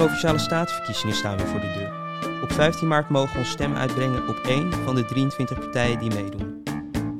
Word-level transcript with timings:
Provinciale 0.00 0.38
statenverkiezingen 0.38 1.14
staan 1.14 1.36
weer 1.36 1.46
voor 1.46 1.60
de 1.60 1.72
deur. 1.72 2.42
Op 2.42 2.52
15 2.52 2.88
maart 2.88 3.08
mogen 3.08 3.32
we 3.32 3.38
ons 3.38 3.50
stem 3.50 3.74
uitbrengen 3.74 4.28
op 4.28 4.36
één 4.36 4.72
van 4.72 4.94
de 4.94 5.04
23 5.04 5.58
partijen 5.58 5.98
die 5.98 6.14
meedoen. 6.14 6.62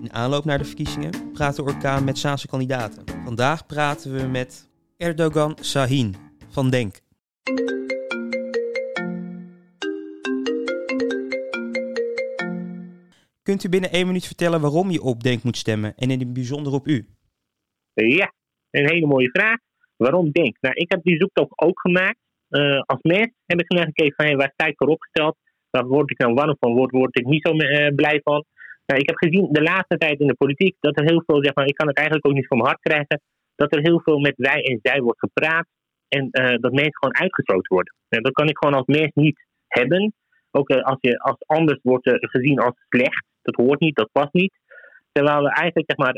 In 0.02 0.12
aanloop 0.12 0.44
naar 0.44 0.58
de 0.58 0.64
verkiezingen 0.64 1.32
praten 1.32 1.64
Orkaan 1.64 2.04
met 2.04 2.18
Saanse 2.18 2.46
kandidaten. 2.46 3.04
Vandaag 3.24 3.66
praten 3.66 4.14
we 4.14 4.26
met 4.26 4.70
Erdogan 4.96 5.56
Sahin 5.60 6.14
van 6.48 6.70
Denk. 6.70 7.00
Kunt 13.42 13.64
u 13.64 13.68
binnen 13.68 13.90
één 13.90 14.06
minuut 14.06 14.26
vertellen 14.26 14.60
waarom 14.60 14.90
je 14.90 15.02
op 15.02 15.22
Denk 15.22 15.42
moet 15.42 15.56
stemmen 15.56 15.96
en 15.96 16.10
in 16.10 16.18
het 16.18 16.32
bijzonder 16.32 16.72
op 16.72 16.86
u? 16.86 17.06
Ja, 17.92 18.32
een 18.70 18.88
hele 18.88 19.06
mooie 19.06 19.30
vraag. 19.30 19.58
Waarom 19.96 20.30
Denk? 20.30 20.56
Nou, 20.60 20.74
ik 20.74 20.90
heb 20.90 21.02
die 21.02 21.16
zoektocht 21.16 21.60
ook 21.60 21.80
gemaakt. 21.80 22.18
Uh, 22.50 22.80
als 22.80 23.02
mens 23.02 23.32
heb 23.46 23.60
ik 23.60 23.72
naar 23.72 23.84
gekeken 23.84 24.14
van 24.16 24.26
hey, 24.26 24.36
waar 24.36 24.52
sta 24.52 24.66
ik 24.66 24.76
voor 24.76 24.88
opgesteld? 24.88 25.36
Waar 25.70 25.86
word 25.86 26.10
ik 26.10 26.18
nou 26.18 26.34
warm 26.34 26.56
van? 26.60 26.74
Word, 26.74 26.90
word 26.90 27.18
ik 27.18 27.26
niet 27.26 27.46
zo 27.46 27.54
uh, 27.54 27.94
blij 27.94 28.20
van? 28.22 28.44
Nou, 28.86 29.00
ik 29.00 29.08
heb 29.08 29.16
gezien 29.18 29.48
de 29.52 29.62
laatste 29.62 29.96
tijd 29.96 30.20
in 30.20 30.26
de 30.26 30.34
politiek 30.34 30.76
dat 30.80 30.98
er 30.98 31.04
heel 31.04 31.22
veel, 31.26 31.44
zeg 31.44 31.54
maar, 31.54 31.66
ik 31.66 31.74
kan 31.74 31.86
het 31.86 31.96
eigenlijk 31.96 32.26
ook 32.26 32.34
niet 32.34 32.46
van 32.46 32.56
mijn 32.56 32.68
hart 32.68 32.82
krijgen, 32.82 33.20
dat 33.54 33.74
er 33.74 33.82
heel 33.82 34.00
veel 34.00 34.18
met 34.18 34.34
wij 34.36 34.62
en 34.62 34.78
zij 34.82 35.00
wordt 35.00 35.18
gepraat 35.18 35.66
en 36.08 36.28
uh, 36.30 36.56
dat 36.60 36.72
mensen 36.72 36.98
gewoon 37.00 37.16
uitgesloten 37.16 37.74
worden. 37.74 37.94
Nou, 38.08 38.22
dat 38.22 38.32
kan 38.32 38.48
ik 38.48 38.58
gewoon 38.58 38.74
als 38.74 38.86
mens 38.86 39.10
niet 39.14 39.46
hebben. 39.66 40.12
Ook 40.50 40.70
als 40.70 40.98
je 41.00 41.18
als 41.18 41.46
anders 41.46 41.78
wordt 41.82 42.10
gezien 42.20 42.58
als 42.58 42.74
slecht. 42.88 43.24
Dat 43.42 43.54
hoort 43.54 43.80
niet, 43.80 43.96
dat 43.96 44.12
past 44.12 44.32
niet. 44.32 44.58
Terwijl 45.12 45.42
we 45.42 45.52
eigenlijk 45.52 45.92
zeg 45.92 45.96
maar, 45.96 46.14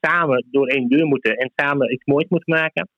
samen 0.00 0.46
door 0.50 0.66
één 0.66 0.88
deur 0.88 1.06
moeten 1.06 1.36
en 1.36 1.52
samen 1.56 1.92
iets 1.92 2.04
moois 2.04 2.28
moeten 2.28 2.54
maken. 2.54 2.88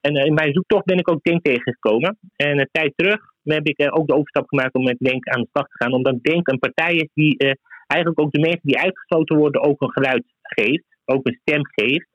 En 0.00 0.14
in 0.14 0.34
mijn 0.34 0.52
zoektocht 0.52 0.84
ben 0.84 0.98
ik 0.98 1.10
ook 1.10 1.24
Denk 1.24 1.44
tegengekomen. 1.44 2.18
En 2.36 2.58
een 2.58 2.68
tijd 2.72 2.92
terug 2.96 3.20
heb 3.42 3.66
ik 3.66 3.98
ook 3.98 4.06
de 4.06 4.14
overstap 4.14 4.48
gemaakt 4.48 4.74
om 4.74 4.84
met 4.84 4.98
Denk 4.98 5.28
aan 5.28 5.40
de 5.40 5.48
slag 5.52 5.66
te 5.68 5.84
gaan. 5.84 5.92
Omdat 5.92 6.22
Denk 6.22 6.48
een 6.48 6.58
partij 6.58 6.94
is 6.94 7.08
die 7.14 7.44
uh, 7.44 7.52
eigenlijk 7.86 8.20
ook 8.20 8.32
de 8.32 8.40
mensen 8.40 8.68
die 8.68 8.78
uitgesloten 8.78 9.36
worden 9.36 9.62
ook 9.62 9.80
een 9.80 9.92
geluid 9.92 10.24
geeft. 10.42 10.84
Ook 11.04 11.26
een 11.26 11.38
stem 11.40 11.60
geeft. 11.66 12.08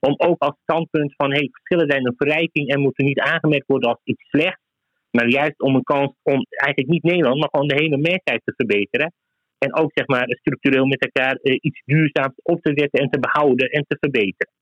Om 0.00 0.14
ook 0.16 0.42
als 0.42 0.56
standpunt 0.62 1.14
van 1.16 1.30
hey, 1.30 1.48
verschillen 1.52 1.90
zijn 1.90 2.06
een 2.06 2.16
verrijking 2.16 2.68
en 2.68 2.80
moeten 2.80 3.04
niet 3.04 3.20
aangemerkt 3.20 3.66
worden 3.66 3.88
als 3.88 4.00
iets 4.04 4.28
slechts. 4.28 4.62
Maar 5.10 5.28
juist 5.28 5.60
om 5.60 5.74
een 5.74 5.82
kans 5.82 6.14
om 6.22 6.46
eigenlijk 6.48 6.92
niet 6.92 7.02
Nederland, 7.02 7.38
maar 7.38 7.48
gewoon 7.50 7.68
de 7.68 7.82
hele 7.82 7.96
mensheid 7.96 8.40
te 8.44 8.52
verbeteren. 8.56 9.12
En 9.58 9.76
ook 9.76 9.90
zeg 9.94 10.06
maar 10.06 10.26
structureel 10.28 10.86
met 10.86 11.00
elkaar 11.00 11.38
iets 11.42 11.82
duurzaams 11.84 12.34
op 12.42 12.62
te 12.62 12.72
zetten 12.74 13.00
en 13.00 13.10
te 13.10 13.18
behouden 13.18 13.68
en 13.68 13.84
te 13.88 13.96
verbeteren. 14.00 14.52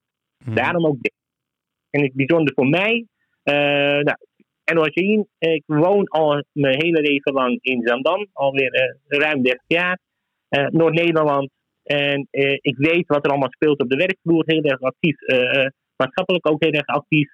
Hmm. 0.44 0.54
Daarom 0.54 0.86
ook 0.86 0.96
dit. 1.00 1.12
En 1.90 2.02
het 2.02 2.14
bijzonder 2.14 2.54
voor 2.54 2.68
mij, 2.68 3.06
uh, 3.44 3.54
nou, 3.98 4.16
en 4.64 5.26
ik 5.38 5.62
woon 5.66 6.08
al 6.08 6.44
mijn 6.52 6.82
hele 6.82 7.00
leven 7.00 7.32
lang 7.32 7.58
in 7.60 7.82
Zandam, 7.82 8.26
alweer 8.32 8.74
uh, 8.74 9.18
ruim 9.18 9.42
30 9.42 9.62
jaar. 9.66 9.98
Uh, 10.50 10.66
Noord-Nederland. 10.66 11.50
En 11.82 12.28
ik 12.60 12.76
weet 12.76 13.06
wat 13.06 13.24
er 13.24 13.30
allemaal 13.30 13.52
speelt 13.52 13.80
op 13.80 13.88
de 13.88 13.96
werkvloer, 13.96 14.42
heel 14.46 14.62
erg 14.62 14.80
actief, 14.80 15.16
maatschappelijk 15.96 16.50
ook 16.50 16.62
heel 16.62 16.72
erg 16.72 16.86
actief. 16.86 17.30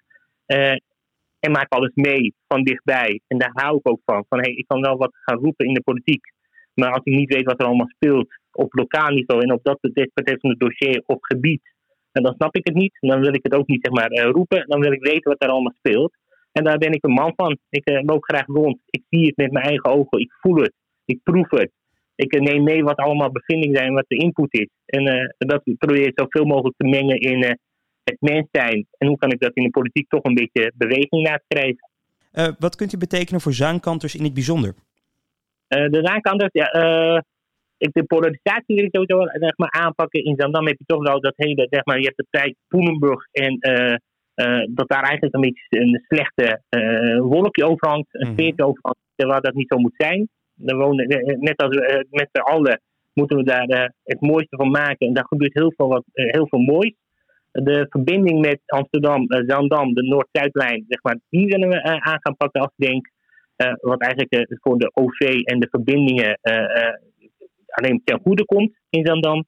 en 0.47 1.51
maak 1.51 1.73
alles 1.73 1.91
mee 1.95 2.35
van 2.49 2.63
dichtbij. 2.63 3.21
En 3.27 3.39
daar 3.39 3.51
hou 3.53 3.77
ik 3.77 3.89
ook 3.89 4.01
van. 4.05 4.25
Van 4.29 4.41
hey, 4.41 4.53
ik 4.53 4.67
kan 4.67 4.81
wel 4.81 4.97
wat 4.97 5.17
gaan 5.25 5.39
roepen 5.39 5.67
in 5.67 5.75
de 5.75 5.83
politiek. 5.83 6.33
Maar 6.75 6.93
als 6.93 7.05
ik 7.05 7.15
niet 7.17 7.35
weet 7.35 7.45
wat 7.45 7.61
er 7.61 7.67
allemaal 7.67 7.89
speelt 7.89 8.29
op 8.53 8.73
lokaal 8.73 9.11
niveau 9.11 9.43
en 9.43 9.53
op 9.53 9.63
dat 9.63 9.81
betreffende 9.81 10.57
dossier 10.57 11.03
of 11.07 11.19
gebied, 11.21 11.74
en 12.17 12.23
dan 12.23 12.35
snap 12.35 12.57
ik 12.57 12.67
het 12.67 12.75
niet. 12.75 12.97
Dan 13.01 13.21
wil 13.21 13.35
ik 13.35 13.43
het 13.43 13.55
ook 13.55 13.67
niet 13.67 13.87
zeg 13.87 13.93
maar, 13.93 14.13
uh, 14.13 14.31
roepen. 14.31 14.65
Dan 14.69 14.81
wil 14.81 14.93
ik 14.93 15.03
weten 15.03 15.31
wat 15.31 15.43
er 15.43 15.49
allemaal 15.49 15.75
speelt. 15.77 16.13
En 16.53 16.65
daar 16.65 16.79
ben 16.79 16.93
ik 16.93 17.05
een 17.05 17.13
man 17.13 17.33
van. 17.37 17.59
Ik 17.69 17.91
uh, 17.91 18.03
loop 18.03 18.25
graag 18.25 18.47
rond. 18.47 18.79
Ik 18.91 19.03
zie 19.11 19.27
het 19.27 19.37
met 19.37 19.53
mijn 19.53 19.65
eigen 19.65 19.91
ogen. 19.91 20.21
Ik 20.21 20.33
voel 20.41 20.57
het. 20.57 20.73
Ik 21.05 21.21
proef 21.23 21.51
het. 21.51 21.71
Ik 22.15 22.35
uh, 22.35 22.41
neem 22.41 22.63
mee 22.63 22.85
wat 22.85 22.97
allemaal 22.97 23.31
bevindingen 23.31 23.77
zijn, 23.77 23.95
wat 23.95 24.05
de 24.09 24.17
input 24.17 24.53
is. 24.55 24.69
En 24.87 25.35
dat 25.39 25.63
probeer 25.79 26.07
ik 26.07 26.21
zoveel 26.21 26.45
mogelijk 26.45 26.77
te 26.77 26.89
mengen 26.89 27.19
in 27.19 27.43
het 28.05 28.17
mens 28.21 28.49
zijn. 28.53 28.87
En 28.99 29.09
hoe 29.09 29.19
kan 29.19 29.33
ik 29.33 29.41
dat 29.41 29.55
in 29.55 29.63
de 29.63 29.71
politiek 29.71 30.09
toch 30.09 30.25
een 30.25 30.35
beetje 30.35 30.73
beweging 30.75 31.29
laten 31.29 31.45
krijgen. 31.49 32.57
wat 32.59 32.77
kunt 32.77 32.93
u 32.93 32.99
betekenen 32.99 33.41
voor 33.41 33.53
zaankanters 33.53 34.15
in 34.15 34.25
het 34.25 34.35
bijzonder? 34.35 34.75
de 35.69 36.01
zaankanters, 36.03 36.53
ja, 36.53 36.67
ik 37.85 37.93
de 37.93 38.05
polarisatie 38.05 38.75
wil 38.77 38.85
ik 38.85 38.95
sowieso 38.95 39.39
zeg 39.39 39.57
maar, 39.57 39.71
aanpakken. 39.71 40.25
In 40.25 40.35
Zandam 40.37 40.67
heb 40.67 40.79
je 40.79 40.85
toch 40.87 41.03
wel 41.03 41.21
dat 41.21 41.33
hele, 41.37 41.67
zeg 41.71 41.85
maar, 41.85 41.99
je 41.99 42.05
hebt 42.05 42.17
de 42.17 42.27
tijd 42.31 42.57
Poelenburg 42.69 43.27
en 43.33 43.57
uh, 43.61 43.97
uh, 44.35 44.67
dat 44.71 44.89
daar 44.89 45.03
eigenlijk 45.03 45.35
een 45.35 45.41
beetje 45.41 45.81
een 45.81 46.05
slechte 46.09 46.63
uh, 46.71 47.21
wolkje 47.21 47.65
overhangt, 47.65 48.07
een 48.11 48.33
sfeertje 48.33 48.63
mm. 48.63 48.69
overhangt, 48.69 49.01
terwijl 49.17 49.41
dat 49.41 49.55
niet 49.55 49.73
zo 49.73 49.79
moet 49.79 49.95
zijn. 49.97 50.29
Dan 50.55 50.79
wonen, 50.79 51.07
net 51.41 51.57
als 51.57 51.77
met 52.11 52.29
z'n 52.33 52.41
allen 52.41 52.81
moeten 53.13 53.37
we 53.37 53.45
daar 53.45 53.93
het 54.05 54.21
mooiste 54.21 54.57
van 54.57 54.71
maken. 54.71 55.07
En 55.07 55.15
daar 55.15 55.27
gebeurt 55.27 55.55
heel 55.55 55.73
veel, 55.77 55.89
wat, 55.89 56.05
heel 56.13 56.49
veel 56.49 56.59
moois. 56.59 56.95
De 57.53 57.87
verbinding 57.89 58.41
met 58.41 58.61
Amsterdam, 58.67 59.27
Zandam, 59.29 59.95
de 59.95 60.03
Noord-Zuidlijn, 60.03 60.85
zeg 60.89 61.03
maar, 61.03 61.19
die 61.29 61.47
willen 61.47 61.69
we 61.69 61.83
aan 61.83 62.21
gaan 62.21 62.37
pakken 62.37 62.61
als 62.61 62.73
ik 62.77 62.87
denk. 62.87 63.11
wat 63.81 64.01
eigenlijk 64.01 64.59
voor 64.61 64.79
de 64.79 64.91
OV 64.95 65.41
en 65.43 65.61
de 65.61 65.69
verbindingen 65.71 66.39
alleen 67.75 68.01
ten 68.05 68.21
goede 68.21 68.45
komt 68.45 68.73
in 68.91 69.07
Zandam. 69.07 69.45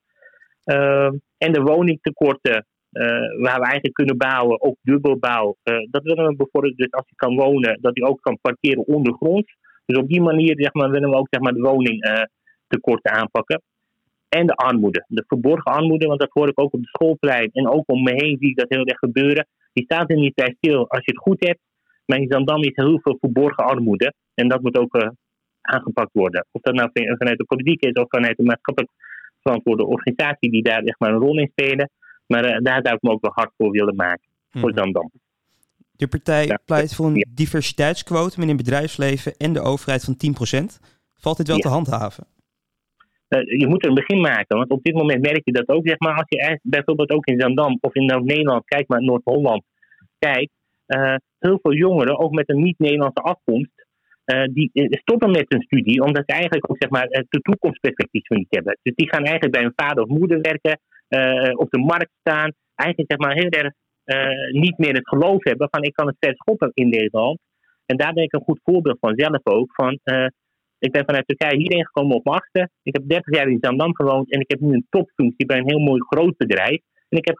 Uh, 0.65 1.13
en 1.39 1.53
de 1.53 1.61
woningtekorten, 1.61 2.67
uh, 2.93 3.05
waar 3.43 3.61
we 3.61 3.65
eigenlijk 3.65 3.95
kunnen 3.95 4.17
bouwen, 4.17 4.63
ook 4.63 4.77
dubbelbouw. 4.83 5.57
Uh, 5.65 5.77
dat 5.91 6.03
willen 6.03 6.27
we 6.27 6.37
bijvoorbeeld, 6.37 6.77
dus 6.77 6.91
als 6.91 7.09
je 7.09 7.15
kan 7.15 7.37
wonen, 7.37 7.79
dat 7.81 7.97
je 7.97 8.05
ook 8.05 8.21
kan 8.21 8.39
parkeren 8.41 8.87
ondergronds. 8.87 9.57
Dus 9.87 9.99
op 9.99 10.09
die 10.09 10.21
manier 10.21 10.55
zeg 10.59 10.73
maar, 10.73 10.91
willen 10.91 11.11
we 11.11 11.17
ook 11.17 11.29
zeg 11.31 11.41
maar, 11.41 11.53
de 11.53 11.61
woningtekorten 11.61 13.13
aanpakken. 13.13 13.63
En 14.29 14.47
de 14.47 14.55
armoede, 14.55 15.05
de 15.09 15.25
verborgen 15.27 15.73
armoede, 15.73 16.07
want 16.07 16.21
dat 16.21 16.31
hoor 16.33 16.49
ik 16.49 16.61
ook 16.61 16.73
op 16.73 16.81
de 16.81 16.89
schoolplein 16.89 17.51
en 17.53 17.69
ook 17.69 17.85
om 17.87 18.03
me 18.03 18.13
heen 18.15 18.37
zie 18.39 18.51
ik 18.51 18.57
dat 18.57 18.69
heel 18.69 18.85
erg 18.85 18.99
gebeuren. 18.99 19.47
Die 19.73 19.85
staat 19.85 20.11
er 20.11 20.17
niet 20.17 20.35
bij 20.35 20.55
stil 20.59 20.91
als 20.91 21.05
je 21.05 21.11
het 21.11 21.21
goed 21.21 21.45
hebt. 21.47 21.61
Maar 22.07 22.19
in 22.19 22.31
Zandam 22.31 22.63
is 22.63 22.71
heel 22.75 23.01
veel 23.01 23.17
verborgen 23.21 23.65
armoede. 23.65 24.15
En 24.35 24.49
dat 24.49 24.63
moet 24.63 24.79
ook 24.79 25.15
aangepakt 25.67 26.13
worden. 26.13 26.47
Of 26.53 26.61
dat 26.61 26.75
nou 26.75 26.91
vanuit 26.93 27.39
de 27.39 27.45
politiek 27.45 27.83
is 27.85 27.93
of 27.93 28.09
vanuit 28.09 28.37
de 28.37 28.43
maatschappelijk 28.43 28.93
verantwoorde 29.43 29.87
organisatie 29.87 30.51
die 30.51 30.63
daar 30.63 30.83
echt 30.83 31.01
maar 31.01 31.13
een 31.13 31.19
rol 31.19 31.39
in 31.39 31.51
spelen. 31.53 31.91
Maar 32.27 32.45
uh, 32.45 32.59
daar 32.63 32.81
zou 32.83 32.95
ik 32.95 33.03
me 33.03 33.11
ook 33.11 33.21
wel 33.21 33.33
hard 33.35 33.53
voor 33.57 33.71
willen 33.71 33.97
maken. 33.97 34.29
Voor 34.51 34.71
mhm. 34.71 34.79
Zandam. 34.79 35.11
De 35.91 36.09
partij 36.09 36.47
ja. 36.47 36.59
pleit 36.65 36.95
voor 36.95 37.07
een 37.07 37.27
diversiteitsquotum 37.35 38.43
in 38.43 38.49
het 38.49 38.57
bedrijfsleven 38.57 39.37
en 39.37 39.53
de 39.53 39.61
overheid 39.61 40.05
van 40.05 40.17
10%. 40.17 40.87
Valt 41.15 41.37
dit 41.37 41.49
wel 41.49 41.59
te 41.59 41.69
handhaven? 41.69 42.27
Uh, 43.29 43.59
je 43.59 43.67
moet 43.67 43.83
er 43.83 43.89
een 43.89 43.95
begin 43.95 44.21
maken, 44.21 44.57
want 44.57 44.71
op 44.71 44.83
dit 44.83 44.95
moment 44.95 45.21
merk 45.23 45.41
je 45.45 45.53
dat 45.53 45.69
ook. 45.69 45.89
Zeg 45.89 45.99
maar, 45.99 46.15
als 46.15 46.25
je 46.29 46.59
bijvoorbeeld 46.63 47.11
ook 47.11 47.27
in 47.27 47.41
Zandam 47.41 47.79
of 47.81 47.95
in 47.95 48.07
Noord-Nederland, 48.07 48.65
kijk 48.65 48.89
maar 48.89 49.03
Noord-Holland, 49.03 49.63
kijkt, 50.19 50.53
uh, 50.87 51.15
heel 51.39 51.59
veel 51.63 51.75
jongeren, 51.75 52.19
ook 52.19 52.33
met 52.33 52.49
een 52.49 52.63
niet-Nederlandse 52.63 53.23
afkomst, 53.23 53.86
die 54.27 54.71
eh, 54.73 54.87
stoppen 54.91 55.31
met 55.31 55.45
hun 55.49 55.63
studie, 55.63 56.03
omdat 56.03 56.23
ze 56.27 56.33
eigenlijk 56.33 56.71
ook 56.71 56.77
zeg 56.79 56.91
maar, 56.91 57.07
de 57.07 57.41
toekomstperspectief 57.41 58.29
niet 58.29 58.47
hebben. 58.51 58.79
Dus 58.83 58.95
die 58.95 59.09
gaan 59.09 59.25
eigenlijk 59.25 59.55
bij 59.55 59.63
hun 59.63 59.73
vader 59.77 60.03
of 60.03 60.19
moeder 60.19 60.41
werken, 60.41 60.81
op 61.59 61.71
de 61.71 61.79
markt 61.79 62.13
staan, 62.21 62.53
eigenlijk 62.75 63.13
zeg 63.13 63.19
maar, 63.19 63.37
heel 63.37 63.51
erg 63.51 63.73
niet 64.53 64.79
meer 64.79 64.95
het 64.95 65.09
geloof 65.09 65.45
hebben 65.45 65.69
van 65.71 65.83
ik 65.83 65.95
kan 65.95 66.07
het 66.07 66.17
ver 66.21 66.35
schoppen 66.35 66.71
in 66.75 66.89
Nederland. 66.89 67.39
En 67.87 67.97
daar 67.97 68.13
ben 68.13 68.23
ik 68.23 68.33
een 68.33 68.41
goed 68.41 68.61
voorbeeld 68.63 68.99
van 69.01 69.13
zelf 69.17 69.41
ook. 69.43 69.75
Van, 69.75 70.01
ik 70.79 70.93
ben 70.93 71.05
vanuit 71.05 71.27
Turkije 71.27 71.57
hierheen 71.57 71.87
gekomen 71.87 72.17
op 72.17 72.25
mijn 72.25 72.37
achtste. 72.37 72.69
Ik 72.83 72.95
heb 72.95 73.09
30 73.09 73.35
jaar 73.35 73.49
in 73.49 73.59
Zandam 73.61 73.95
gewoond 73.95 74.33
en 74.33 74.41
ik 74.41 74.51
heb 74.51 74.61
nu 74.61 74.75
een 74.75 74.87
topfunctie 74.91 75.47
bij 75.47 75.59
een 75.59 75.69
heel 75.69 75.79
mooi 75.79 76.01
groot 76.01 76.37
bedrijf. 76.37 76.81
En 77.09 77.19
ik, 77.19 77.27
heb, 77.27 77.39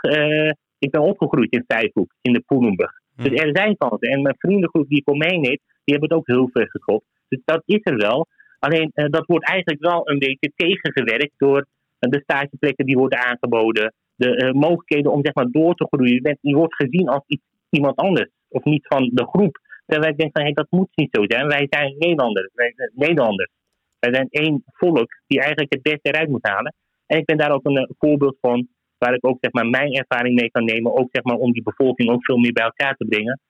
ik 0.79 0.91
ben 0.91 1.01
opgegroeid 1.01 1.53
in 1.53 1.65
Vijfhoek, 1.67 2.15
in 2.23 2.33
de 2.33 2.41
Poelenburg. 2.47 2.93
Dus 3.17 3.41
er 3.41 3.57
zijn 3.57 3.77
kansen. 3.77 4.09
En 4.09 4.23
mijn 4.23 4.35
vriendengroep 4.39 4.89
die 4.89 4.99
ik 4.99 5.11
om 5.11 5.19
me 5.19 5.27
heen 5.27 5.45
heeft, 5.45 5.63
die 5.87 5.95
hebben 5.95 6.09
het 6.09 6.19
ook 6.19 6.37
heel 6.37 6.49
ver 6.53 6.71
geschopt. 6.71 7.07
Dus 7.29 7.41
dat 7.45 7.63
is 7.65 7.81
er 7.83 7.97
wel. 7.97 8.27
Alleen 8.59 8.91
uh, 8.95 9.05
dat 9.11 9.27
wordt 9.27 9.49
eigenlijk 9.49 9.83
wel 9.83 10.11
een 10.11 10.19
beetje 10.19 10.53
tegengewerkt 10.57 11.35
door 11.37 11.59
uh, 11.59 12.11
de 12.11 12.21
stageplekken 12.23 12.87
die 12.87 12.97
worden 12.97 13.19
aangeboden. 13.19 13.95
De 14.15 14.45
uh, 14.45 14.53
mogelijkheden 14.53 15.13
om 15.13 15.21
zeg 15.23 15.35
maar 15.35 15.51
door 15.51 15.75
te 15.75 15.87
groeien. 15.91 16.39
Je 16.41 16.57
wordt 16.57 16.75
gezien 16.75 17.09
als 17.09 17.23
iets, 17.27 17.43
iemand 17.71 17.97
anders. 17.97 18.31
Of 18.49 18.65
niet 18.65 18.87
van 18.87 19.11
de 19.13 19.27
groep. 19.27 19.59
Terwijl 19.87 20.13
ik 20.13 20.19
denk 20.19 20.33
van 20.33 20.43
hey, 20.43 20.53
dat 20.53 20.67
moet 20.71 20.89
niet 20.95 21.17
zo 21.17 21.25
zijn. 21.27 21.47
Wij 21.47 21.67
zijn 21.71 21.95
Nederlanders. 21.99 22.51
Wij 22.55 22.73
zijn 22.77 22.91
Nederlanders. 22.95 23.51
Wij 23.99 24.15
zijn 24.15 24.29
één 24.31 24.63
volk 24.67 25.21
die 25.27 25.41
eigenlijk 25.41 25.73
het 25.73 25.83
beste 25.83 26.09
eruit 26.11 26.29
moet 26.29 26.49
halen. 26.49 26.75
En 27.07 27.19
ik 27.19 27.25
ben 27.25 27.37
daar 27.37 27.53
ook 27.53 27.65
een 27.65 27.95
voorbeeld 27.99 28.37
van. 28.41 28.69
Waar 28.99 29.15
ik 29.15 29.27
ook 29.27 29.39
zeg 29.41 29.53
maar, 29.53 29.67
mijn 29.67 29.93
ervaring 29.93 30.41
mee 30.41 30.51
kan 30.51 30.65
nemen. 30.65 30.97
Ook 30.97 31.09
zeg 31.13 31.23
maar, 31.23 31.37
om 31.37 31.53
die 31.53 31.63
bevolking 31.63 32.11
ook 32.11 32.25
veel 32.25 32.37
meer 32.37 32.53
bij 32.53 32.65
elkaar 32.65 32.97
te 32.97 33.05
brengen. 33.05 33.41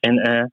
En 0.00 0.50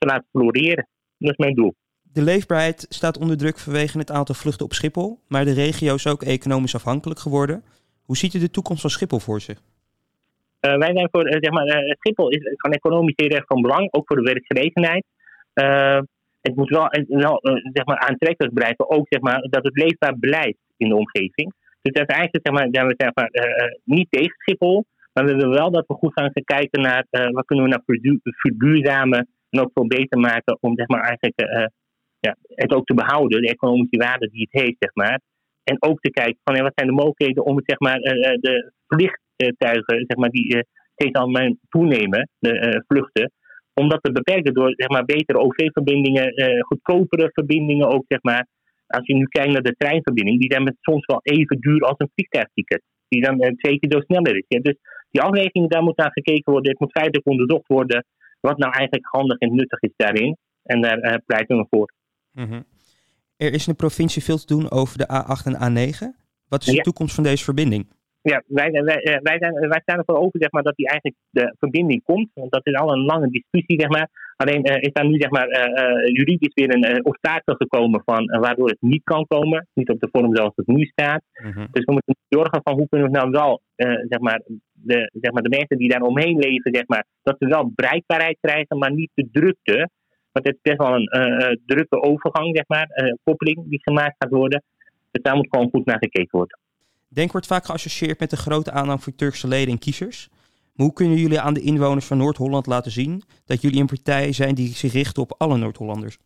te 0.00 0.06
laten 0.06 0.28
floreren. 0.32 0.88
Dat 1.18 1.30
is 1.30 1.36
mijn 1.36 1.54
doel. 1.54 1.74
De 2.02 2.22
leefbaarheid 2.22 2.86
staat 2.88 3.18
onder 3.18 3.36
druk 3.36 3.58
vanwege 3.58 3.98
het 3.98 4.10
aantal 4.10 4.34
vluchten 4.34 4.64
op 4.64 4.72
Schiphol, 4.72 5.18
maar 5.28 5.44
de 5.44 5.52
regio 5.52 5.94
is 5.94 6.06
ook 6.06 6.22
economisch 6.22 6.74
afhankelijk 6.74 7.20
geworden. 7.20 7.62
Hoe 8.02 8.16
ziet 8.16 8.34
u 8.34 8.38
de 8.38 8.50
toekomst 8.50 8.80
van 8.80 8.90
Schiphol 8.90 9.18
voor 9.18 9.40
zich? 9.40 9.58
Uh, 9.58 10.76
wij 10.76 10.92
zijn 10.94 11.08
voor, 11.10 11.26
uh, 11.26 11.36
zeg 11.40 11.50
maar, 11.50 11.66
uh, 11.66 11.94
Schiphol 11.98 12.28
is 12.28 12.40
van 12.56 12.70
economisch 12.70 13.12
heel 13.16 13.28
erg 13.28 13.44
van 13.46 13.62
belang, 13.62 13.88
ook 13.92 14.06
voor 14.06 14.16
de 14.16 14.22
werkgelegenheid. 14.22 15.04
het 16.40 16.56
moet 16.56 16.68
wel, 16.68 16.88
wel 17.06 17.40
zeg 17.72 17.84
maar, 17.84 17.98
aantrekkelijk 17.98 18.54
blijven. 18.54 18.90
Ook 18.90 19.06
zeg 19.08 19.20
maar, 19.20 19.40
dat 19.40 19.64
het 19.64 19.76
leefbaar 19.76 20.18
blijft 20.18 20.58
in 20.76 20.88
de 20.88 20.96
omgeving. 20.96 21.52
Dus 21.82 21.94
uiteindelijk 21.94 22.46
zeg 22.46 22.54
maar, 22.54 22.68
zijn 22.70 22.86
we 22.86 22.94
zeg 22.96 23.10
maar, 23.14 23.30
niet 23.84 24.06
tegen 24.10 24.34
Schiphol. 24.36 24.84
Maar 25.12 25.24
we 25.24 25.34
willen 25.34 25.50
wel 25.50 25.70
dat 25.70 25.86
we 25.86 25.94
goed 25.94 26.12
gaan 26.12 26.30
kijken 26.44 26.82
naar 26.82 27.06
wat 27.10 27.44
kunnen 27.44 27.64
we 27.64 27.70
nou 27.70 28.08
verduurzamen 28.22 29.28
en 29.50 29.60
ook 29.60 29.70
veel 29.74 29.86
beter 29.86 30.18
maken 30.18 30.58
om 30.60 30.76
zeg 30.76 30.88
maar, 30.88 31.00
eigenlijk, 31.00 31.70
ja, 32.18 32.36
het 32.54 32.74
ook 32.74 32.84
te 32.84 32.94
behouden, 32.94 33.42
de 33.42 33.48
economische 33.48 33.96
waarde 33.96 34.30
die 34.30 34.48
het 34.50 34.62
heeft. 34.62 34.76
Zeg 34.78 34.94
maar. 34.94 35.20
En 35.64 35.76
ook 35.82 36.00
te 36.00 36.10
kijken 36.10 36.40
van 36.44 36.62
wat 36.62 36.72
zijn 36.74 36.88
de 36.88 36.94
mogelijkheden 36.94 37.44
om 37.44 37.60
zeg 37.64 37.78
maar, 37.78 37.98
de 38.40 38.72
vliegtuigen 38.86 40.04
zeg 40.06 40.16
maar, 40.16 40.30
die 40.30 40.66
steeds 40.94 41.18
al 41.18 41.56
toenemen, 41.68 42.28
de 42.38 42.84
vluchten, 42.86 43.32
om 43.74 43.88
dat 43.88 44.02
te 44.02 44.12
beperken 44.12 44.54
door 44.54 44.72
zeg 44.76 44.88
maar, 44.88 45.04
betere 45.04 45.38
OV-verbindingen, 45.38 46.32
goedkopere 46.60 47.30
verbindingen 47.32 47.88
ook. 47.88 48.04
Zeg 48.08 48.22
maar. 48.22 48.46
Als 48.86 49.06
je 49.06 49.14
nu 49.14 49.24
kijkt 49.24 49.52
naar 49.52 49.62
de 49.62 49.74
treinverbinding, 49.78 50.40
die 50.40 50.52
zijn 50.52 50.76
soms 50.80 51.06
wel 51.06 51.20
even 51.22 51.60
duur 51.60 51.80
als 51.80 51.94
een 51.96 52.10
vliegtuigticket. 52.14 52.82
Die 53.08 53.22
dan 53.22 53.56
twee 53.56 53.78
keer 53.78 53.90
zo 53.92 54.00
sneller 54.00 54.36
is. 54.36 54.62
Dus 54.62 54.76
die 55.10 55.20
afweging, 55.20 55.68
daar 55.70 55.82
moet 55.82 55.96
naar 55.96 56.12
gekeken 56.12 56.52
worden. 56.52 56.70
Het 56.70 56.80
moet 56.80 56.90
feitelijk 56.90 57.26
onderzocht 57.26 57.66
worden 57.66 58.04
wat 58.40 58.58
nou 58.58 58.72
eigenlijk 58.72 59.06
handig 59.06 59.38
en 59.38 59.54
nuttig 59.54 59.80
is 59.80 59.92
daarin. 59.96 60.36
En 60.62 60.80
daar 60.80 60.98
uh, 60.98 61.14
pleiten 61.26 61.56
we 61.56 61.66
voor. 61.70 61.92
Mhm. 62.32 62.62
Er 63.36 63.52
is 63.52 63.66
in 63.66 63.72
de 63.72 63.78
provincie 63.78 64.22
veel 64.22 64.38
te 64.38 64.46
doen 64.46 64.70
over 64.70 64.98
de 64.98 65.08
A8 65.08 65.44
en 65.44 65.54
A9. 65.54 66.18
Wat 66.48 66.62
is 66.62 66.74
de 66.74 66.80
toekomst 66.80 67.14
van 67.14 67.24
deze 67.24 67.44
verbinding? 67.44 67.86
Ja, 68.22 68.42
wij, 68.46 68.70
wij, 68.70 69.20
wij, 69.22 69.38
zijn, 69.38 69.54
wij 69.68 69.82
zijn 69.84 69.98
ervoor 69.98 70.16
open 70.16 70.40
zeg 70.40 70.50
maar, 70.50 70.62
dat 70.62 70.76
die 70.76 70.88
eigenlijk 70.88 71.20
de 71.30 71.54
verbinding 71.58 72.02
komt. 72.04 72.30
Want 72.34 72.52
dat 72.52 72.66
is 72.66 72.74
al 72.74 72.92
een 72.92 73.04
lange 73.04 73.30
discussie. 73.30 73.80
Zeg 73.80 73.88
maar. 73.88 74.08
Alleen 74.36 74.70
uh, 74.70 74.76
is 74.80 74.92
daar 74.92 75.08
nu 75.08 75.18
zeg 75.18 75.30
maar, 75.30 75.48
uh, 75.48 76.06
juridisch 76.06 76.54
weer 76.54 76.74
een 76.74 77.04
obstakel 77.04 77.54
gekomen 77.54 78.02
van 78.04 78.24
waardoor 78.40 78.68
het 78.68 78.80
niet 78.80 79.04
kan 79.04 79.26
komen. 79.26 79.68
Niet 79.74 79.90
op 79.90 80.00
de 80.00 80.08
vorm 80.12 80.36
zoals 80.36 80.52
het 80.56 80.66
nu 80.66 80.84
staat. 80.84 81.22
Mhm. 81.42 81.66
Dus 81.70 81.84
we 81.84 81.92
moeten 81.92 82.16
zorgen 82.28 82.60
van 82.62 82.74
hoe 82.74 82.88
kunnen 82.88 83.10
we 83.10 83.18
nou 83.18 83.30
wel 83.30 83.62
zeg 84.08 84.18
maar, 84.18 84.42
de, 84.82 85.10
zeg 85.20 85.32
maar, 85.32 85.42
de 85.42 85.56
mensen 85.56 85.78
die 85.78 85.88
daar 85.88 86.02
omheen 86.02 86.38
leven, 86.38 86.74
zeg 86.74 86.86
maar, 86.86 87.04
dat 87.22 87.36
ze 87.38 87.46
wel 87.46 87.72
bereikbaarheid 87.74 88.38
krijgen, 88.40 88.78
maar 88.78 88.92
niet 88.92 89.10
de 89.14 89.28
drukte. 89.32 89.90
Want 90.32 90.46
het 90.46 90.54
is 90.54 90.60
best 90.62 90.78
wel 90.78 90.94
een 90.94 91.60
drukke 91.66 92.02
overgang, 92.02 92.56
zeg 92.56 92.64
maar, 92.66 93.16
koppeling 93.24 93.68
die 93.68 93.82
gemaakt 93.82 94.14
gaat 94.18 94.30
worden. 94.30 94.62
Dus 95.10 95.22
daar 95.22 95.36
moet 95.36 95.48
gewoon 95.50 95.70
goed 95.70 95.84
naar 95.84 95.98
gekeken 95.98 96.38
worden. 96.38 96.58
Denk 97.08 97.32
wordt 97.32 97.46
vaak 97.46 97.64
geassocieerd 97.64 98.20
met 98.20 98.30
de 98.30 98.36
grote 98.36 98.70
aanhang 98.70 99.02
voor 99.02 99.14
Turkse 99.14 99.48
leden 99.48 99.72
en 99.72 99.78
kiezers. 99.78 100.28
Maar 100.74 100.86
hoe 100.86 100.92
kunnen 100.94 101.16
jullie 101.16 101.40
aan 101.40 101.54
de 101.54 101.60
inwoners 101.60 102.06
van 102.06 102.18
Noord-Holland 102.18 102.66
laten 102.66 102.90
zien 102.90 103.22
dat 103.44 103.60
jullie 103.60 103.80
een 103.80 103.86
partij 103.86 104.32
zijn 104.32 104.54
die 104.54 104.68
zich 104.68 104.92
richt 104.92 105.18
op 105.18 105.34
alle 105.38 105.56
Noord-Hollanders? 105.56 106.18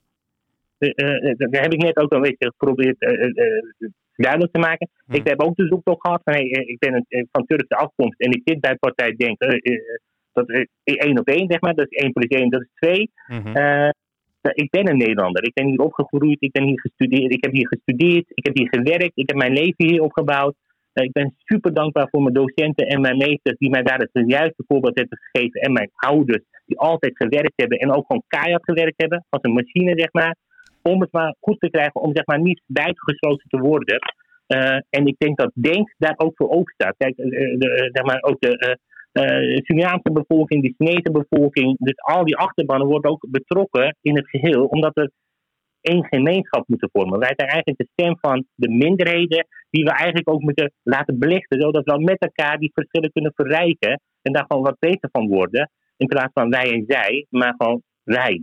Uh, 0.78 0.88
uh, 0.88 1.34
daar 1.36 1.62
heb 1.62 1.72
ik 1.72 1.82
net 1.82 1.96
ook 1.96 2.12
een 2.12 2.20
beetje 2.20 2.52
geprobeerd 2.56 3.02
uh, 3.02 3.88
duidelijk 4.16 4.52
te 4.52 4.58
maken. 4.58 4.88
Hm. 5.06 5.14
Ik 5.14 5.28
heb 5.28 5.40
ook 5.40 5.56
de 5.56 5.66
zoektocht 5.66 6.00
gehad 6.00 6.20
van 6.24 6.34
hey, 6.34 6.44
ik 6.44 6.78
ben 6.78 7.06
van 7.32 7.46
Turkse 7.46 7.76
afkomst 7.76 8.20
en 8.20 8.30
ik 8.30 8.40
zit 8.44 8.60
bij 8.60 8.76
partij 8.76 9.12
Denk. 9.16 9.38
dat 10.32 10.50
is 10.50 10.96
één 10.96 11.18
op 11.18 11.28
één, 11.28 11.50
zeg 11.50 11.60
maar. 11.60 11.74
Dat 11.74 11.86
is 11.90 11.98
één 11.98 12.12
plus 12.12 12.28
één, 12.28 12.50
dat 12.50 12.60
is 12.60 12.70
twee. 12.74 13.10
Mhm. 13.26 13.90
ik 14.52 14.70
ben 14.70 14.88
een 14.88 14.96
Nederlander. 14.96 15.44
Ik 15.44 15.54
ben 15.54 15.66
hier 15.66 15.80
opgegroeid, 15.80 16.42
ik 16.42 16.52
ben 16.52 16.64
hier 16.64 16.80
gestudeerd, 16.80 17.32
ik 17.32 17.44
heb 17.44 17.52
hier 17.52 17.68
gestudeerd, 17.68 18.24
ik 18.28 18.44
heb 18.44 18.56
hier 18.56 18.68
gewerkt, 18.68 19.12
ik 19.14 19.28
heb 19.28 19.36
mijn 19.36 19.52
leven 19.52 19.86
hier 19.86 20.02
opgebouwd. 20.02 20.54
Ik 21.02 21.12
ben 21.12 21.34
super 21.38 21.74
dankbaar 21.74 22.08
voor 22.10 22.22
mijn 22.22 22.34
docenten 22.34 22.86
en 22.86 23.00
mijn 23.00 23.16
meesters 23.16 23.58
die 23.58 23.70
mij 23.70 23.82
daar 23.82 23.98
het 23.98 24.30
juiste 24.30 24.64
voorbeeld 24.66 24.98
hebben 24.98 25.18
gegeven. 25.18 25.60
En 25.60 25.72
mijn 25.72 25.90
ouders 25.94 26.44
die 26.66 26.78
altijd 26.78 27.16
gewerkt 27.16 27.52
hebben 27.56 27.78
en 27.78 27.90
ook 27.90 28.06
gewoon 28.06 28.22
keihard 28.28 28.64
gewerkt 28.64 29.00
hebben. 29.00 29.26
Als 29.28 29.42
een 29.42 29.52
machine, 29.52 29.92
zeg 29.96 30.12
maar. 30.12 30.36
Om 30.88 31.00
het 31.00 31.12
maar 31.12 31.36
goed 31.40 31.60
te 31.60 31.70
krijgen, 31.70 32.00
om 32.00 32.16
zeg 32.16 32.26
maar 32.26 32.40
niet 32.40 32.62
buitengesloten 32.66 33.48
te 33.48 33.58
worden. 33.58 33.98
Uh, 34.48 34.78
en 34.90 35.06
ik 35.06 35.18
denk 35.18 35.36
dat 35.36 35.50
Denk 35.54 35.94
daar 35.98 36.14
ook 36.16 36.32
voor 36.34 36.50
open 36.50 36.72
staat. 36.72 36.94
Kijk, 36.96 37.18
uh, 37.18 37.58
de, 37.58 37.90
zeg 37.92 38.04
maar 38.04 38.22
ook 38.22 38.40
de 38.40 38.78
uh, 39.12 39.58
Surinaamse 39.64 40.12
bevolking, 40.12 40.62
de 40.62 40.74
Chinese 40.76 41.10
bevolking. 41.10 41.76
Dus 41.78 41.96
al 41.96 42.24
die 42.24 42.36
achterbannen 42.36 42.88
worden 42.88 43.10
ook 43.10 43.26
betrokken 43.30 43.96
in 44.00 44.16
het 44.16 44.28
geheel. 44.28 44.64
Omdat 44.64 44.96
er 44.96 45.10
één 45.80 46.04
gemeenschap 46.04 46.68
moeten 46.68 46.88
vormen. 46.92 47.18
Wij 47.18 47.32
zijn 47.36 47.48
eigenlijk 47.48 47.78
de 47.78 47.88
stem 47.92 48.18
van 48.20 48.46
de 48.54 48.68
minderheden, 48.68 49.46
die 49.70 49.84
we 49.84 49.90
eigenlijk 49.90 50.30
ook 50.30 50.40
moeten 50.40 50.72
laten 50.82 51.18
belichten, 51.18 51.60
zodat 51.60 51.84
we 51.84 52.02
met 52.02 52.18
elkaar 52.18 52.58
die 52.58 52.70
verschillen 52.74 53.12
kunnen 53.12 53.32
verrijken 53.34 54.00
en 54.22 54.32
daar 54.32 54.44
gewoon 54.48 54.62
wat 54.62 54.78
beter 54.78 55.08
van 55.12 55.28
worden. 55.28 55.70
In 55.96 56.06
plaats 56.06 56.32
van 56.32 56.50
wij 56.50 56.72
en 56.72 56.84
zij, 56.86 57.26
maar 57.30 57.54
gewoon 57.56 57.82
wij. 58.02 58.42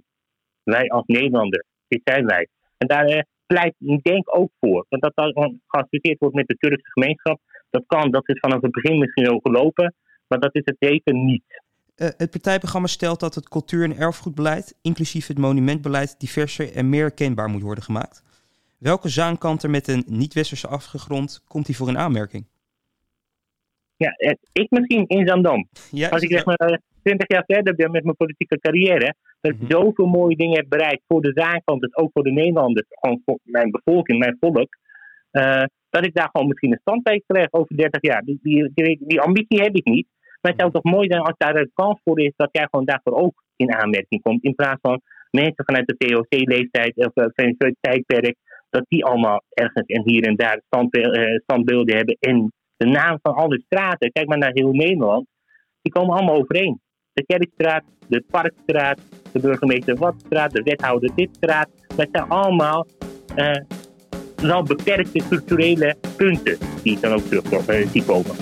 Wij 0.64 0.90
als 0.90 1.04
Nederlander. 1.06 1.66
Dit. 2.00 2.50
En 2.78 2.88
daar 2.88 3.10
uh, 3.10 3.22
pleit 3.46 3.76
denk 4.02 4.38
ook 4.38 4.52
voor. 4.60 4.86
Want 4.90 5.02
dat 5.02 5.12
dat 5.16 5.54
geassocieerd 5.68 6.20
wordt 6.20 6.36
met 6.36 6.48
de 6.48 6.56
Turkse 6.58 6.92
gemeenschap, 6.92 7.40
dat 7.70 7.84
kan, 7.88 8.12
dat 8.12 8.30
is 8.30 8.40
vanaf 8.40 8.62
het 8.62 8.72
begin 8.72 9.00
misschien 9.00 9.32
ook 9.32 9.42
gelopen, 9.48 9.94
maar 10.28 10.40
dat 10.40 10.56
is 10.56 10.62
het 10.66 10.76
zeker 10.80 11.14
niet. 11.14 11.44
Uh, 11.96 12.08
het 12.18 12.32
partijprogramma 12.32 12.88
stelt 12.88 13.20
dat 13.20 13.36
het 13.36 13.50
cultuur- 13.50 13.84
en 13.84 13.98
erfgoedbeleid, 13.98 14.78
inclusief 14.82 15.28
het 15.28 15.38
monumentbeleid, 15.38 16.20
diverser 16.20 16.76
en 16.76 16.90
meer 16.90 17.12
kenbaar 17.12 17.50
moet 17.50 17.62
worden 17.62 17.84
gemaakt. 17.84 18.24
Welke 18.78 19.10
zaankanter 19.10 19.70
met 19.70 19.88
een 19.88 20.04
niet-westerse 20.08 20.68
achtergrond 20.68 21.44
komt 21.48 21.68
hij 21.68 21.76
voor 21.76 21.88
een 21.88 21.98
aanmerking? 21.98 22.46
Ja, 24.02 24.36
ik 24.52 24.70
misschien 24.70 25.08
in 25.08 25.28
Zandam. 25.28 25.68
Ja, 25.92 26.10
Als 26.10 26.22
ik 26.22 26.32
zeg 26.32 26.46
maar 26.46 26.80
20 27.04 27.28
jaar 27.28 27.44
verder 27.48 27.76
ben 27.76 27.92
met 27.92 28.04
mijn 28.04 28.16
politieke 28.16 28.60
carrière, 28.60 29.16
dat 29.42 29.52
ik 29.52 29.60
mm 29.62 29.70
zoveel 29.70 30.06
mooie 30.06 30.36
dingen 30.36 30.56
heb 30.56 30.70
bereikt 30.70 31.04
voor 31.08 31.22
de 31.22 31.32
zaankant, 31.34 31.82
dus 31.82 31.96
ook 31.96 32.10
voor 32.14 32.24
de 32.24 32.32
Nederlanders, 32.32 32.88
gewoon 32.90 33.22
voor 33.26 33.40
mijn 33.44 33.72
bevolking, 33.72 34.20
mijn 34.20 34.38
volk, 34.40 34.78
uh, 35.32 35.64
dat 35.90 36.06
ik 36.06 36.14
daar 36.14 36.30
gewoon 36.32 36.48
misschien 36.48 36.72
een 36.72 36.80
standpunt 36.82 37.24
krijg 37.28 37.48
over 37.52 37.78
30 37.78 38.02
jaar. 38.02 38.22
Die, 38.22 38.40
die, 38.42 38.98
die 39.00 39.22
ambitie 39.22 39.62
heb 39.62 39.76
ik 39.76 39.86
niet. 39.86 40.08
Maar 40.42 40.52
het 40.52 40.62
zou 40.62 40.72
toch 40.72 40.84
mooi 40.84 41.08
zijn 41.08 41.22
als 41.22 41.38
daar 41.38 41.56
een 41.56 41.72
kans 41.74 42.00
voor 42.04 42.20
is 42.20 42.34
dat 42.36 42.50
jij 42.52 42.68
gewoon 42.70 42.86
daarvoor 42.86 43.14
ook 43.14 43.44
in 43.56 43.74
aanmerking 43.74 44.22
komt. 44.22 44.44
In 44.44 44.56
plaats 44.56 44.80
van 44.82 45.02
mensen 45.32 45.66
vanuit 45.66 45.88
de 45.88 45.98
TOC-leeftijd 45.98 46.96
of 46.96 47.12
vanuit 47.14 47.56
het 47.58 47.76
tijdperk, 47.80 48.36
dat 48.70 48.86
die 48.88 49.06
allemaal 49.06 49.44
ergens 49.54 49.86
en 49.86 50.02
hier 50.06 50.24
en 50.24 50.36
daar 50.36 50.62
eh, 50.70 51.40
standbeelden 51.44 51.96
hebben. 51.96 52.18
En 52.20 52.54
de 52.82 52.88
naam 52.88 53.20
van 53.22 53.36
alle 53.36 53.62
straten, 53.66 54.12
kijk 54.12 54.28
maar 54.28 54.38
naar 54.38 54.52
heel 54.54 54.72
Nederland, 54.72 55.28
die 55.82 55.92
komen 55.92 56.16
allemaal 56.16 56.36
overeen. 56.36 56.82
De 57.14 57.26
Kerkstraat, 57.26 57.84
de 58.08 58.24
Parkstraat, 58.32 59.00
de 59.32 59.40
burgemeester 59.40 59.96
Watstraat, 59.96 60.52
de 60.52 60.62
wethouder 60.62 61.12
Ditstraat. 61.16 61.70
Dat 61.96 62.08
zijn 62.12 62.30
allemaal 62.30 62.88
uh, 63.36 63.56
wel 64.36 64.64
beperkte 64.64 65.22
structurele 65.24 65.96
punten 66.18 66.58
die 66.84 67.00
dan 67.00 67.14
ook 67.14 67.22
terug 67.22 67.70
uh, 67.70 67.88
zie 67.88 68.04
komen. 68.04 68.36